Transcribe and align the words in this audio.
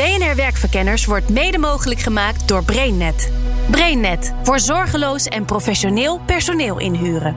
BNR 0.00 0.36
Werkverkenners 0.36 1.04
wordt 1.04 1.28
mede 1.28 1.58
mogelijk 1.58 2.00
gemaakt 2.00 2.48
door 2.48 2.64
BrainNet. 2.64 3.32
BrainNet 3.70 4.32
voor 4.42 4.60
zorgeloos 4.60 5.24
en 5.24 5.44
professioneel 5.44 6.20
personeel 6.26 6.78
inhuren. 6.78 7.36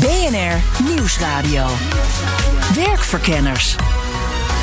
BNR 0.00 0.84
Nieuwsradio. 0.94 1.66
Werkverkenners. 2.74 3.76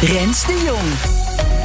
Rens 0.02 0.46
de 0.46 0.63
Jong. 0.65 1.15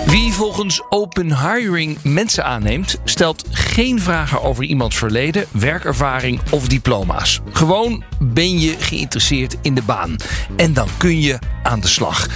Wie 0.06 0.32
volgens 0.32 0.82
Open 0.88 1.38
Hiring 1.38 1.98
mensen 2.02 2.44
aanneemt, 2.44 3.00
stelt 3.04 3.44
geen 3.50 4.00
vragen 4.00 4.42
over 4.42 4.64
iemands 4.64 4.96
verleden, 4.96 5.46
werkervaring 5.50 6.40
of 6.50 6.68
diploma's. 6.68 7.40
Gewoon 7.52 8.04
ben 8.18 8.58
je 8.58 8.76
geïnteresseerd 8.78 9.56
in 9.62 9.74
de 9.74 9.82
baan. 9.82 10.16
En 10.56 10.72
dan 10.72 10.88
kun 10.96 11.20
je 11.20 11.38
aan 11.62 11.80
de 11.80 11.88
slag. 11.88 12.28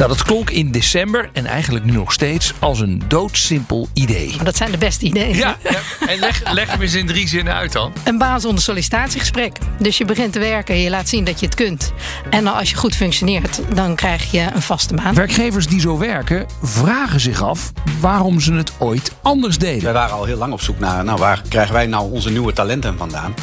Nou, 0.00 0.12
dat 0.12 0.22
klonk 0.22 0.50
in 0.50 0.70
december 0.70 1.30
en 1.32 1.46
eigenlijk 1.46 1.84
nu 1.84 1.92
nog 1.92 2.12
steeds 2.12 2.52
als 2.58 2.80
een 2.80 3.02
doodsimpel 3.08 3.88
idee. 3.92 4.34
Maar 4.36 4.44
dat 4.44 4.56
zijn 4.56 4.70
de 4.70 4.78
beste 4.78 5.04
ideeën. 5.04 5.36
Ja, 5.36 5.56
ja. 5.62 5.78
en 6.06 6.18
leg, 6.18 6.52
leg 6.52 6.70
hem 6.70 6.80
eens 6.80 6.94
in 6.94 7.06
drie 7.06 7.28
zinnen 7.28 7.54
uit 7.54 7.72
dan. 7.72 7.92
Een 8.04 8.18
baan 8.18 8.40
zonder 8.40 8.62
sollicitatiegesprek. 8.62 9.58
Dus 9.78 9.98
je 9.98 10.04
begint 10.04 10.32
te 10.32 10.38
werken 10.38 10.74
en 10.74 10.80
je 10.80 10.90
laat 10.90 11.08
zien 11.08 11.24
dat 11.24 11.40
je 11.40 11.46
het 11.46 11.54
kunt. 11.54 11.92
En 12.30 12.46
als 12.46 12.70
je 12.70 12.76
goed 12.76 12.94
functioneert, 12.94 13.60
dan 13.74 13.94
krijg 13.94 14.30
je 14.30 14.48
een 14.54 14.62
vaste 14.62 14.94
baan. 14.94 15.14
Werkgevers 15.14 15.66
die 15.66 15.80
zo 15.80 15.98
werken 15.98 16.46
vragen 16.62 17.20
zich 17.20 17.42
af 17.42 17.72
waarom 18.00 18.40
ze 18.40 18.52
het 18.52 18.72
ooit 18.78 19.12
anders 19.22 19.58
deden. 19.58 19.82
Wij 19.84 19.92
waren 19.92 20.16
al 20.16 20.24
heel 20.24 20.38
lang 20.38 20.52
op 20.52 20.60
zoek 20.60 20.78
naar, 20.78 21.04
nou, 21.04 21.18
waar 21.18 21.42
krijgen 21.48 21.74
wij 21.74 21.86
nou 21.86 22.12
onze 22.12 22.30
nieuwe 22.30 22.52
talenten 22.52 22.98
vandaan? 22.98 23.34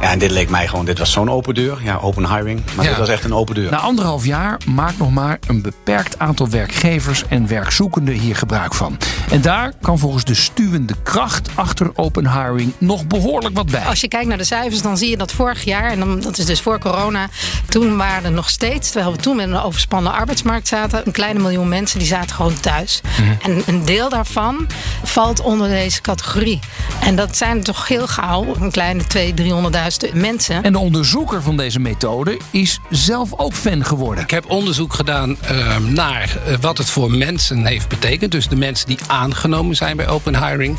Ja, 0.00 0.10
en 0.10 0.18
dit 0.18 0.30
leek 0.30 0.50
mij 0.50 0.68
gewoon, 0.68 0.84
dit 0.84 0.98
was 0.98 1.12
zo'n 1.12 1.30
open 1.30 1.54
deur. 1.54 1.78
Ja, 1.82 1.96
open 1.96 2.28
hiring. 2.36 2.62
Maar 2.74 2.84
Ja. 2.84 2.90
dit 2.90 2.98
was 3.00 3.08
echt 3.08 3.24
een 3.24 3.34
open 3.34 3.54
deur. 3.54 3.70
Na 3.70 3.76
anderhalf 3.78 4.24
jaar 4.26 4.58
maakt 4.66 4.98
nog 4.98 5.10
maar 5.10 5.38
een 5.46 5.62
beperkt 5.62 6.18
aantal 6.18 6.48
werkgevers 6.48 7.24
en 7.28 7.46
werkzoekenden 7.48 8.14
hier 8.14 8.36
gebruik 8.36 8.74
van. 8.74 8.98
En 9.30 9.40
daar 9.40 9.72
kan 9.80 9.98
volgens 9.98 10.24
de 10.24 10.34
stuwende 10.34 10.94
kracht 11.02 11.48
achter 11.54 11.90
open 11.94 12.32
hiring 12.32 12.72
nog 12.78 13.06
behoorlijk 13.06 13.56
wat 13.56 13.70
bij. 13.70 13.84
Als 13.84 14.00
je 14.00 14.08
kijkt 14.08 14.26
naar 14.28 14.38
de 14.38 14.44
cijfers, 14.44 14.82
dan 14.82 14.96
zie 14.98 15.10
je 15.10 15.16
dat 15.16 15.32
vorig 15.32 15.64
jaar, 15.64 15.90
en 15.90 15.98
dan, 15.98 16.20
dat 16.20 16.38
is 16.38 16.44
dus 16.46 16.60
voor 16.60 16.78
corona, 16.78 17.28
toen 17.68 17.96
waren 17.96 18.24
er 18.24 18.32
nog 18.32 18.48
steeds, 18.48 18.90
terwijl 18.90 19.12
we 19.12 19.18
toen 19.22 19.36
met 19.36 19.48
een 19.48 19.60
overspannen 19.60 20.12
arbeidsmarkt 20.12 20.68
zaten, 20.68 21.02
een 21.04 21.12
kleine 21.12 21.40
miljoen 21.40 21.68
mensen 21.68 21.98
die 21.98 22.08
zaten 22.08 22.34
gewoon 22.36 22.60
thuis. 22.60 23.00
En 23.42 23.62
een 23.66 23.84
deel 23.84 24.08
daarvan 24.08 24.66
valt 25.02 25.40
onder 25.40 25.68
deze 25.68 26.00
categorie. 26.00 26.58
En 27.00 27.16
dat 27.16 27.36
zijn 27.36 27.62
toch 27.62 27.88
heel 27.88 28.06
gauw 28.08 28.54
een 28.60 28.70
kleine 28.70 29.02
200.000, 29.02 29.34
300.000 29.34 29.88
mensen. 30.12 30.62
En 30.62 30.72
de 30.72 30.78
onderzoeker 30.78 31.42
van 31.42 31.56
deze 31.56 31.80
methode 31.80 32.38
is 32.50 32.80
zelf 32.90 33.30
ook 33.36 33.54
fan 33.54 33.84
geworden. 33.84 34.24
Ik 34.24 34.30
heb 34.30 34.50
onderzoek 34.50 34.94
gedaan 34.94 35.36
ehm, 35.40 35.92
naar 35.92 36.36
eh, 36.46 36.54
wat 36.60 36.78
het 36.78 36.90
voor 36.90 37.10
mensen 37.10 37.66
heeft 37.66 37.88
betekend. 37.88 38.32
Dus 38.32 38.48
de 38.48 38.56
mensen 38.56 38.86
die 38.86 38.98
aangenomen 39.06 39.76
zijn 39.76 39.96
bij 39.96 40.08
open 40.08 40.46
hiring. 40.46 40.78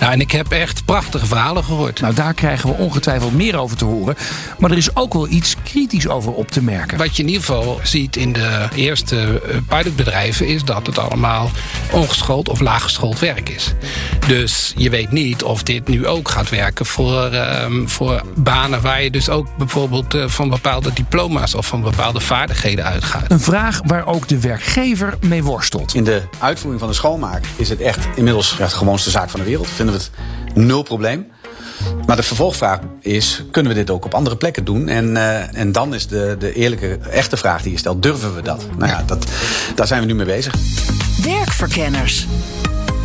Nou, 0.00 0.12
en 0.12 0.20
ik 0.20 0.30
heb 0.30 0.50
echt 0.52 0.84
prachtige 0.84 1.26
verhalen 1.26 1.64
gehoord. 1.64 2.00
Nou, 2.00 2.14
daar 2.14 2.34
krijgen 2.34 2.68
we 2.68 2.74
ongetwijfeld 2.74 3.34
meer 3.34 3.56
over 3.56 3.76
te 3.76 3.84
horen. 3.84 4.16
Maar 4.58 4.70
er 4.70 4.76
is 4.76 4.96
ook 4.96 5.12
wel 5.12 5.28
iets 5.28 5.56
kritisch 5.62 6.08
over 6.08 6.32
op 6.32 6.50
te 6.50 6.62
merken. 6.62 6.98
Wat 6.98 7.16
je 7.16 7.22
in 7.22 7.28
ieder 7.28 7.44
geval 7.44 7.80
ziet 7.82 8.16
in 8.16 8.32
de 8.32 8.68
eerste 8.74 9.40
eh, 9.40 9.56
pilotbedrijven... 9.68 10.46
is 10.46 10.64
dat 10.64 10.86
het 10.86 10.98
allemaal 10.98 11.50
ongeschoold 11.90 12.48
of 12.48 12.60
laaggeschoold 12.60 13.18
werk 13.18 13.48
is. 13.48 13.72
Dus 14.26 14.72
je 14.76 14.90
weet 14.90 15.10
niet 15.10 15.42
of 15.42 15.62
dit 15.62 15.88
nu 15.88 16.06
ook 16.06 16.28
gaat 16.28 16.48
werken 16.48 16.86
voor, 16.86 17.24
ehm, 17.24 17.86
voor 17.86 18.22
banen... 18.52 18.80
waar 18.80 19.02
je 19.02 19.10
dus 19.10 19.28
ook 19.28 19.46
bijvoorbeeld 19.58 20.14
eh, 20.14 20.28
van 20.28 20.48
bepaalde 20.48 20.92
diploma's... 20.92 21.54
of 21.54 21.66
van 21.66 21.80
bepaalde 21.80 22.20
vaardigheden 22.20 22.84
uitgaat. 22.84 23.30
Een 23.30 23.40
vraag 23.40 23.80
waar 23.86 24.06
ook 24.06 24.28
de 24.28 24.40
werkgever 24.40 25.18
mee 25.20 25.42
worstelt. 25.42 25.94
In 25.94 26.04
de 26.04 26.22
uitvoering 26.38 26.80
van 26.80 26.90
de 26.90 26.94
schoonmaak 26.94 27.44
is 27.56 27.68
het 27.68 27.80
echt 27.80 28.08
inmiddels 28.14 28.54
ja, 28.58 28.64
de 28.64 28.70
gewoonste 28.70 29.10
zaak 29.10 29.30
van 29.30 29.40
de 29.40 29.46
wereld. 29.46 29.68
Vinden 29.68 29.94
we 29.94 30.00
het 30.00 30.10
nul 30.56 30.82
probleem. 30.82 31.26
Maar 32.06 32.16
de 32.16 32.22
vervolgvraag 32.22 32.78
is, 33.00 33.44
kunnen 33.50 33.72
we 33.72 33.78
dit 33.78 33.90
ook 33.90 34.04
op 34.04 34.14
andere 34.14 34.36
plekken 34.36 34.64
doen? 34.64 34.88
En, 34.88 35.16
eh, 35.16 35.58
en 35.58 35.72
dan 35.72 35.94
is 35.94 36.06
de, 36.06 36.36
de 36.38 36.52
eerlijke, 36.52 36.98
echte 37.10 37.36
vraag 37.36 37.62
die 37.62 37.72
je 37.72 37.78
stelt, 37.78 38.02
durven 38.02 38.34
we 38.34 38.42
dat? 38.42 38.66
Nou 38.78 38.90
ja, 38.90 39.02
dat, 39.06 39.26
daar 39.74 39.86
zijn 39.86 40.00
we 40.00 40.06
nu 40.06 40.14
mee 40.14 40.26
bezig. 40.26 40.54
Werkverkenners. 41.22 42.26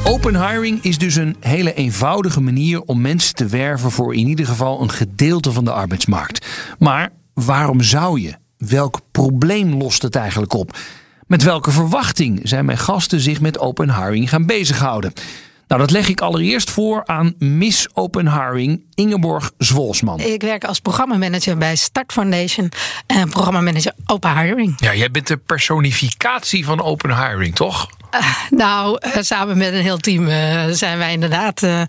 Open 0.08 0.50
hiring 0.50 0.84
is 0.84 0.98
dus 0.98 1.16
een 1.16 1.36
hele 1.40 1.74
eenvoudige 1.74 2.42
manier 2.42 2.82
om 2.82 3.02
mensen 3.02 3.36
te 3.36 3.46
werven 3.46 3.92
voor 3.92 4.16
in 4.16 4.28
ieder 4.28 4.46
geval 4.46 4.82
een 4.82 4.92
gedeelte 4.92 5.52
van 5.52 5.66
de 5.66 5.72
arbeidsmarkt. 5.72 6.48
Maar 6.80 7.10
waarom 7.34 7.82
zou 7.82 8.22
je? 8.22 8.36
Welk 8.58 9.02
probleem 9.12 9.74
lost 9.74 10.02
het 10.02 10.16
eigenlijk 10.16 10.54
op? 10.54 10.78
Met 11.28 11.44
welke 11.44 11.72
verwachting 11.72 12.40
zijn 12.44 12.66
mijn 12.66 12.78
gasten 12.78 13.20
zich 13.20 13.42
met 13.42 13.60
open 13.60 13.96
hiring 13.96 14.30
gaan 14.30 14.46
bezighouden? 14.46 15.14
Nou, 15.68 15.82
dat 15.82 15.92
leg 15.92 16.08
ik 16.08 16.22
allereerst 16.22 16.70
voor 16.70 17.06
aan 17.06 17.34
Miss 17.38 17.88
Open 17.94 18.32
Hiring 18.32 18.84
Ingeborg 18.94 19.52
Zwolsman. 19.58 20.20
Ik 20.20 20.42
werk 20.42 20.64
als 20.64 20.80
programmamanager 20.80 21.58
bij 21.58 21.76
Start 21.76 22.12
Foundation 22.12 22.72
en 23.08 23.30
programmamanager 23.30 23.94
Open 24.06 24.40
Hiring. 24.40 24.74
Ja, 24.78 24.96
jij 24.96 25.12
bent 25.12 25.28
de 25.28 25.38
personificatie 25.38 26.66
van 26.66 26.82
open 26.82 27.16
hiring, 27.18 27.56
toch? 27.56 27.90
Nou, 28.50 28.98
eh, 29.00 29.12
samen 29.22 29.58
met 29.58 29.74
een 29.74 29.82
heel 29.82 29.98
team 29.98 30.28
eh, 30.28 30.64
zijn 30.70 30.98
wij 30.98 31.12
inderdaad 31.12 31.64
eh, 31.64 31.82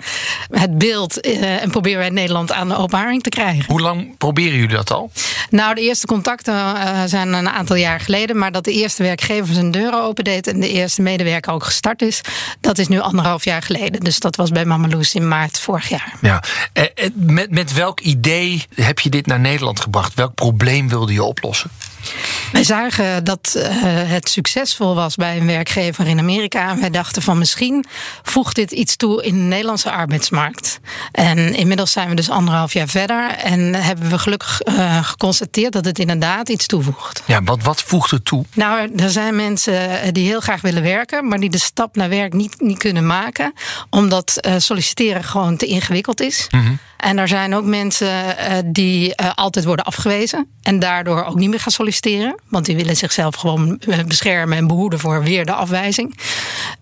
het 0.51 0.79
beeld 0.79 1.21
eh, 1.21 1.63
en 1.63 1.71
proberen 1.71 1.99
wij 1.99 2.11
Nederland 2.11 2.53
aan 2.53 2.69
de 2.69 2.77
open 2.77 2.99
hiring 2.99 3.23
te 3.23 3.29
krijgen. 3.29 3.65
Hoe 3.67 3.81
lang 3.81 4.19
proberen 4.19 4.59
jullie 4.59 4.77
dat 4.77 4.93
al? 4.93 5.11
Nou, 5.51 5.75
de 5.75 5.81
eerste 5.81 6.07
contacten 6.07 6.55
eh, 6.55 7.03
zijn 7.07 7.33
een 7.33 7.49
aantal 7.49 7.77
jaar 7.77 8.01
geleden, 8.01 8.39
maar 8.39 8.53
dat 8.53 8.65
de 8.65 8.73
eerste 8.73 9.03
werkgever 9.03 9.55
zijn 9.55 9.71
deuren 9.71 10.03
opendeed 10.03 10.47
en 10.47 10.61
de 10.61 10.69
eerste 10.71 11.03
medewerker 11.03 11.53
ook 11.53 11.65
gestart 11.65 12.03
is, 12.03 12.21
dat 12.61 12.79
is 12.79 12.89
nu 12.89 13.01
anderhalf 13.01 13.45
jaar 13.45 13.63
geleden. 13.63 14.01
Dus 14.01 14.19
dat 14.19 14.37
was 14.37 14.51
bij 14.51 14.65
Mameloes 14.65 15.15
in 15.15 15.29
maart 15.29 15.59
vorig 15.59 15.89
jaar. 15.89 16.15
Ja. 16.21 16.43
Eh, 16.73 16.85
eh, 16.95 17.11
Met, 17.15 17.51
met 17.51 17.73
welk 17.73 18.01
idee 18.01 18.65
heb 18.75 18.99
je 18.99 19.11
dit 19.11 19.27
naar 19.27 19.41
Nederland 19.41 19.81
gebracht? 19.81 20.15
Welk 20.15 20.35
probleem 20.35 20.89
wilde 20.89 21.13
je 21.13 21.23
oplossen? 21.23 21.71
Wij 22.53 22.65
zagen 22.65 23.25
dat 23.25 23.55
eh, 23.55 23.71
het 24.09 24.29
succesvol 24.29 24.95
was 24.95 25.15
bij 25.15 25.37
een 25.37 25.47
werkgever 25.47 26.07
in 26.07 26.19
Amerika. 26.19 26.71
En 26.71 26.81
wij 26.81 26.91
dachten 26.91 27.23
van 27.23 27.39
misschien 27.39 27.85
voegt 28.23 28.55
dit 28.55 28.73
iets 28.73 28.97
toe 28.97 29.25
in 29.25 29.35
de 29.35 29.41
Nederlandse 29.41 29.91
arbeidsmarkt. 29.91 30.81
En 31.13 31.55
inmiddels 31.55 31.93
zijn 31.93 32.09
we 32.09 32.15
dus 32.15 32.31
anderhalf 32.31 32.73
jaar 32.73 32.89
verder. 32.89 33.31
En 33.31 33.75
hebben 33.75 34.11
we 34.11 34.19
gelukkig 34.19 34.61
eh, 34.61 35.05
geconstateerd 35.05 35.73
dat 35.73 35.85
het 35.85 35.99
inderdaad 35.99 36.49
iets 36.49 36.67
toevoegt. 36.67 37.23
Ja, 37.25 37.43
want 37.43 37.63
wat 37.63 37.83
voegt 37.83 38.11
het 38.11 38.25
toe? 38.25 38.45
Nou, 38.55 38.91
er 38.97 39.11
zijn 39.11 39.37
mensen 39.37 40.01
eh, 40.01 40.13
die 40.13 40.27
heel 40.27 40.41
graag 40.41 40.61
willen 40.61 40.83
werken, 40.83 41.29
maar 41.29 41.41
die 41.41 41.51
de 41.51 41.59
stap 41.59 41.97
naar 41.97 42.09
werk 42.09 42.33
niet, 42.33 42.61
niet 42.61 42.79
kunnen 42.79 43.07
maken, 43.07 43.53
omdat 43.91 44.49
solliciteren 44.57 45.25
gewoon 45.25 45.57
te 45.57 45.67
ingewikkeld 45.67 46.21
is. 46.21 46.49
En 46.97 47.19
er 47.19 47.29
zijn 47.29 47.55
ook 47.55 47.65
mensen 47.65 48.39
eh, 48.39 48.57
die 48.65 49.15
eh, 49.15 49.31
altijd 49.35 49.65
worden 49.65 49.85
afgewezen 49.85 50.47
en 50.63 50.79
daardoor 50.79 51.25
ook 51.25 51.35
niet 51.35 51.51
meer 51.51 51.61
gaan 51.61 51.73
solliciteren, 51.73 52.41
want 52.49 52.65
die 52.65 52.77
willen 52.77 52.97
zichzelf 52.97 53.35
gewoon 53.35 53.79
eh, 53.79 53.99
beschermen 54.05 54.59
en 54.59 54.67
behoeden 54.67 54.99
voor 54.99 55.23
weer 55.23 55.45
de 55.45 55.53
afwijzing. 55.53 56.19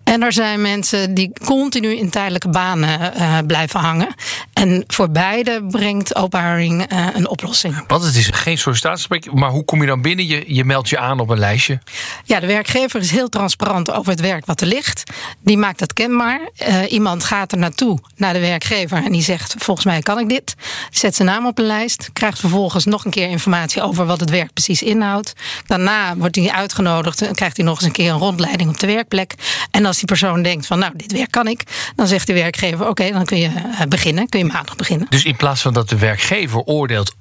En 0.05 0.23
er 0.23 0.33
zijn 0.33 0.61
mensen 0.61 1.13
die 1.13 1.31
continu 1.45 1.97
in 1.97 2.09
tijdelijke 2.09 2.49
banen 2.49 3.13
eh, 3.13 3.37
blijven 3.47 3.79
hangen. 3.79 4.15
En 4.53 4.83
voor 4.87 5.09
beide 5.09 5.65
brengt 5.69 6.15
open 6.15 6.51
hiring 6.51 6.83
eh, 6.83 7.07
een 7.13 7.27
oplossing. 7.27 7.83
Want 7.87 8.03
het 8.03 8.15
is 8.15 8.29
geen 8.33 8.57
sollicitatiegesprek, 8.57 9.33
maar 9.33 9.49
hoe 9.49 9.65
kom 9.65 9.81
je 9.81 9.87
dan 9.87 10.01
binnen? 10.01 10.27
Je, 10.27 10.43
je 10.47 10.65
meldt 10.65 10.89
je 10.89 10.97
aan 10.97 11.19
op 11.19 11.29
een 11.29 11.39
lijstje. 11.39 11.79
Ja, 12.23 12.39
de 12.39 12.47
werkgever 12.47 12.99
is 12.99 13.11
heel 13.11 13.29
transparant 13.29 13.91
over 13.91 14.11
het 14.11 14.19
werk 14.19 14.45
wat 14.45 14.61
er 14.61 14.67
ligt. 14.67 15.03
Die 15.39 15.57
maakt 15.57 15.79
dat 15.79 15.93
kenbaar. 15.93 16.49
Eh, 16.55 16.91
iemand 16.91 17.23
gaat 17.23 17.51
er 17.51 17.57
naartoe, 17.57 17.99
naar 18.15 18.33
de 18.33 18.39
werkgever, 18.39 19.03
en 19.03 19.11
die 19.11 19.21
zegt: 19.21 19.55
Volgens 19.57 19.85
mij 19.85 20.01
kan 20.01 20.19
ik 20.19 20.29
dit. 20.29 20.55
Zet 20.89 21.15
zijn 21.15 21.27
naam 21.27 21.45
op 21.45 21.57
een 21.57 21.65
lijst. 21.65 22.09
Krijgt 22.13 22.39
vervolgens 22.39 22.85
nog 22.85 23.05
een 23.05 23.11
keer 23.11 23.29
informatie 23.29 23.81
over 23.81 24.05
wat 24.05 24.19
het 24.19 24.29
werk 24.29 24.53
precies 24.53 24.81
inhoudt. 24.81 25.33
Daarna 25.65 26.15
wordt 26.15 26.35
hij 26.35 26.51
uitgenodigd 26.51 27.21
en 27.21 27.35
krijgt 27.35 27.57
hij 27.57 27.65
nog 27.65 27.75
eens 27.75 27.85
een 27.85 27.91
keer 27.91 28.11
een 28.11 28.19
rondleiding 28.19 28.69
op 28.69 28.79
de 28.79 28.87
werkplek. 28.87 29.35
En 29.71 29.85
als 29.95 30.03
die 30.03 30.17
persoon 30.17 30.41
denkt: 30.41 30.65
van 30.65 30.79
nou, 30.79 30.93
dit 30.95 31.11
werk 31.11 31.31
kan 31.31 31.47
ik, 31.47 31.63
dan 31.95 32.07
zegt 32.07 32.27
de 32.27 32.33
werkgever: 32.33 32.87
Oké, 32.87 33.11
dan 33.11 33.25
kun 33.25 33.37
je 33.37 33.47
eh, 33.47 33.87
beginnen. 33.87 34.29
Kun 34.29 34.39
je 34.39 34.45
maandag 34.45 34.75
beginnen. 34.75 35.07
Dus 35.09 35.23
in 35.23 35.35
plaats 35.35 35.61
van 35.61 35.73
dat 35.73 35.89
de 35.89 35.97
werkgever 35.97 36.59
oordeelt, 36.59 37.13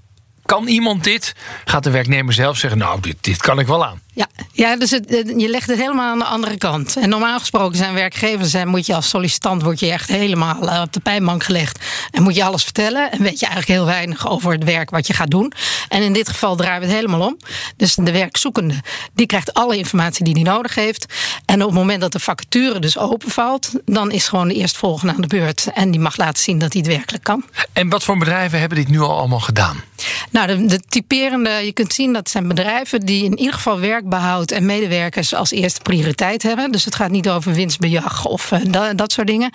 kan 0.45 0.67
iemand 0.67 1.05
dit? 1.05 1.35
Gaat 1.65 1.85
de 1.85 1.91
werknemer 1.91 2.33
zelf 2.33 2.57
zeggen, 2.57 2.79
nou, 2.79 3.01
dit, 3.01 3.17
dit 3.21 3.37
kan 3.37 3.59
ik 3.59 3.67
wel 3.67 3.85
aan. 3.85 4.01
Ja, 4.13 4.27
ja 4.53 4.77
dus 4.77 4.91
het, 4.91 5.33
je 5.37 5.49
legt 5.49 5.69
het 5.69 5.79
helemaal 5.79 6.11
aan 6.11 6.19
de 6.19 6.25
andere 6.25 6.57
kant. 6.57 6.97
En 6.97 7.09
normaal 7.09 7.39
gesproken 7.39 7.77
zijn 7.77 7.95
werkgevers, 7.95 8.55
en 8.55 8.69
moet 8.69 8.87
je 8.87 8.95
als 8.95 9.09
sollicitant 9.09 9.63
word 9.63 9.81
je 9.81 9.91
echt 9.91 10.09
helemaal 10.09 10.69
eh, 10.69 10.81
op 10.81 10.93
de 10.93 11.01
pijnbank 11.01 11.45
gelegd. 11.45 11.79
En 12.11 12.23
moet 12.23 12.35
je 12.35 12.45
alles 12.45 12.65
vertellen. 12.65 13.13
En 13.13 13.23
weet 13.23 13.41
je 13.41 13.47
eigenlijk 13.47 13.79
heel 13.79 13.87
weinig 13.87 14.29
over 14.29 14.53
het 14.53 14.65
werk 14.65 14.91
wat 14.91 15.07
je 15.07 15.13
gaat 15.13 15.31
doen. 15.31 15.53
En 15.95 16.03
in 16.03 16.13
dit 16.13 16.29
geval 16.29 16.57
draaien 16.57 16.81
we 16.81 16.87
het 16.87 16.95
helemaal 16.95 17.27
om. 17.27 17.37
Dus 17.77 17.95
de 17.95 18.13
werkzoekende, 18.13 18.75
die 19.13 19.27
krijgt 19.27 19.55
alle 19.55 19.77
informatie 19.77 20.25
die 20.25 20.35
hij 20.35 20.43
nodig 20.43 20.75
heeft. 20.75 21.15
En 21.45 21.61
op 21.61 21.69
het 21.69 21.79
moment 21.79 22.01
dat 22.01 22.13
de 22.13 22.19
vacature 22.19 22.79
dus 22.79 22.99
openvalt, 22.99 23.71
dan 23.85 24.11
is 24.11 24.29
gewoon 24.29 24.49
de 24.49 24.55
eerstvolgende 24.55 25.15
aan 25.15 25.21
de 25.21 25.27
beurt. 25.27 25.71
En 25.75 25.91
die 25.91 26.01
mag 26.01 26.17
laten 26.17 26.43
zien 26.43 26.59
dat 26.59 26.73
hij 26.73 26.83
het 26.83 26.91
werkelijk 26.91 27.25
kan. 27.25 27.45
En 27.73 27.89
wat 27.89 28.05
voor 28.05 28.19
bedrijven 28.19 28.59
hebben 28.59 28.79
dit 28.79 28.89
nu 28.89 29.01
al 29.01 29.19
allemaal 29.19 29.41
gedaan? 29.41 29.83
Nou, 30.31 30.47
de, 30.47 30.67
de 30.67 30.81
typerende, 30.89 31.51
je 31.51 31.73
kunt 31.73 31.93
zien 31.93 32.13
dat 32.13 32.31
zijn 32.31 32.49
bedrijven 32.49 33.01
die 33.01 33.25
in 33.25 33.39
ieder 33.39 33.55
geval 33.55 33.81
werkbehoud 33.81 34.51
en 34.51 34.67
medewerkers 34.67 35.35
als 35.35 35.51
eerste 35.51 35.81
prioriteit 35.81 36.43
hebben. 36.43 36.73
Dus 36.73 36.85
het 36.85 36.95
gaat 36.95 37.11
niet 37.11 37.29
over 37.29 37.53
winstbejag 37.53 38.27
of 38.27 38.51
uh, 38.51 38.59
dat, 38.69 38.99
dat 38.99 39.13
soort 39.13 39.27
dingen. 39.27 39.51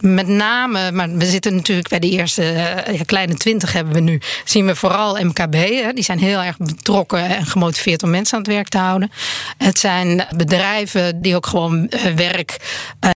Met 0.00 0.28
name, 0.28 0.92
maar 0.92 1.16
we 1.16 1.26
zitten 1.26 1.54
natuurlijk 1.54 1.88
bij 1.88 1.98
de 1.98 2.10
eerste 2.10 2.54
uh, 2.90 3.00
kleine 3.06 3.34
twintig 3.34 3.72
hebben 3.72 3.94
we 3.94 4.00
nu, 4.00 4.20
zien 4.44 4.66
we 4.66 4.74
vooral 4.74 5.24
MKB. 5.24 5.54
Hè, 5.54 5.92
die 5.92 6.04
zijn 6.04 6.18
heel 6.18 6.42
erg 6.42 6.56
betrokken 6.56 7.24
en 7.24 7.46
gemotiveerd 7.46 8.02
om 8.02 8.10
mensen 8.10 8.36
aan 8.36 8.42
het 8.42 8.52
werk 8.52 8.68
te 8.68 8.78
houden. 8.78 9.10
Het 9.58 9.78
zijn 9.78 10.26
bedrijven 10.36 11.22
die 11.22 11.36
ook 11.36 11.46
gewoon 11.46 11.90
uh, 11.90 12.02
werk 12.14 12.56